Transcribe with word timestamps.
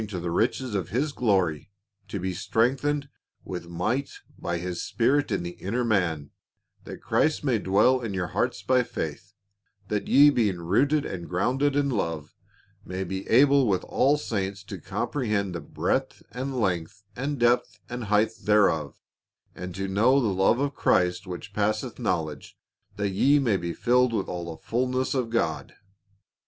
to 0.09 0.19
the 0.19 0.31
riches 0.31 0.73
of 0.73 0.89
his 0.89 1.11
glory, 1.11 1.69
to 2.07 2.19
be 2.19 2.33
strengthened 2.33 3.07
with 3.45 3.67
might 3.69 4.09
by 4.35 4.57
his 4.57 4.81
spirit 4.83 5.29
in 5.31 5.43
the 5.43 5.51
inner 5.61 5.85
man; 5.85 6.31
that 6.85 7.03
Christ 7.03 7.43
may 7.43 7.59
dwell 7.59 8.01
in 8.01 8.11
your 8.15 8.29
hearts 8.29 8.63
by 8.63 8.81
faith; 8.81 9.33
that 9.89 10.07
ye 10.07 10.31
being 10.31 10.57
rooted 10.57 11.05
and 11.05 11.29
grounded 11.29 11.75
in 11.75 11.87
love, 11.87 12.33
may 12.83 13.03
be 13.03 13.29
able 13.29 13.67
with 13.67 13.83
all 13.83 14.17
saints 14.17 14.63
to 14.63 14.79
com 14.79 15.07
prehend 15.09 15.53
the 15.53 15.61
breadth 15.61 16.23
and 16.31 16.59
length, 16.59 17.03
and 17.15 17.37
depth 17.39 17.77
and 17.87 18.05
height 18.05 18.31
thereof 18.45 18.97
And 19.53 19.75
to 19.75 19.87
know 19.87 20.19
the 20.19 20.33
love 20.33 20.57
of 20.57 20.73
Christ 20.73 21.27
which 21.27 21.53
passeth 21.53 21.99
knowledge, 21.99 22.57
that 22.95 23.09
ye 23.11 23.37
may 23.37 23.55
be 23.57 23.71
filled 23.73 24.13
with 24.13 24.27
all 24.27 24.51
the 24.57 24.63
fullness 24.63 25.13
of 25.13 25.29
God." 25.29 25.75